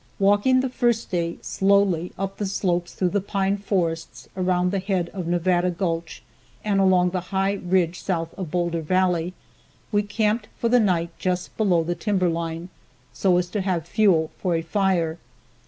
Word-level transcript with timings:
Walking 0.17 0.61
the 0.61 0.69
first 0.69 1.11
day 1.11 1.37
slowly 1.43 2.11
up 2.17 2.37
the 2.37 2.47
slopes 2.47 2.93
through 2.95 3.09
the 3.09 3.21
pine 3.21 3.57
forests, 3.57 4.27
around 4.35 4.71
the 4.71 4.79
head 4.79 5.09
of 5.09 5.27
Nevada 5.27 5.69
gulch, 5.69 6.23
and 6.63 6.79
along 6.81 7.11
the 7.11 7.19
high 7.29 7.59
ridge 7.63 8.01
south 8.01 8.33
of 8.33 8.49
Boulder 8.49 8.81
valley, 8.81 9.35
we 9.91 10.01
camped 10.01 10.47
for 10.57 10.69
the 10.69 10.79
night 10.79 11.11
just 11.19 11.55
below 11.55 11.83
the 11.83 11.93
timber 11.93 12.29
line 12.29 12.69
so 13.13 13.37
as 13.37 13.47
to 13.49 13.61
have 13.61 13.85
fuel 13.85 14.31
for 14.41 14.55
a 14.55 14.63
fire. 14.63 15.19